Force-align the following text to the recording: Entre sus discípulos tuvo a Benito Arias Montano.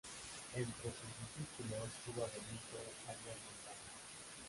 Entre 0.55 0.65
sus 0.89 1.37
discípulos 1.37 1.89
tuvo 2.03 2.23
a 2.25 2.27
Benito 2.29 2.79
Arias 3.05 3.37
Montano. 3.45 3.91